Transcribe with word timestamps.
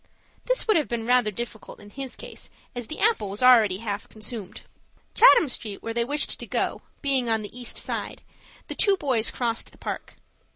This 0.45 0.67
would 0.67 0.77
have 0.77 0.87
been 0.87 1.05
rather 1.05 1.29
difficult 1.29 1.79
in 1.79 1.91
his 1.91 2.15
case, 2.15 2.49
as 2.75 2.87
the 2.87 2.97
apple 2.99 3.29
was 3.29 3.43
already 3.43 3.77
half 3.77 4.09
consumed. 4.09 4.61
Chatham 5.13 5.47
Street, 5.47 5.83
where 5.83 5.93
they 5.93 6.03
wished 6.05 6.39
to 6.39 6.47
go, 6.47 6.81
being 7.03 7.29
on 7.29 7.43
the 7.43 7.55
East 7.55 7.77
side, 7.77 8.23
the 8.67 8.73
two 8.73 8.97
boys 8.97 9.29
crossed 9.29 9.71
the 9.71 9.77
Park. 9.77 10.15